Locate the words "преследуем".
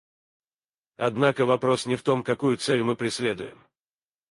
2.95-3.59